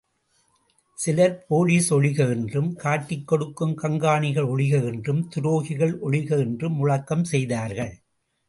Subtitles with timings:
[0.97, 7.93] சிலர் போலீஸ் ஒழிக என்றும் காட்டிக் கொடுக்கும் கங்காணிகள் ஒழிக என்றும் துரோகிகள் ஒழிக என்றும் முழக்கம் செய்தார்கள்.